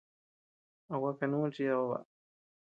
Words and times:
¿A 0.93 0.95
gua 1.01 1.11
kanu 1.19 1.37
chidad 1.55 1.83
baʼa? 1.89 1.99